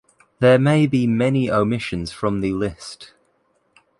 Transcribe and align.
There 0.39 0.57
may 0.57 0.87
be 0.87 1.05
many 1.05 1.47
omissions 1.51 2.11
from 2.11 2.41
the 2.41 2.53
list. 2.53 3.13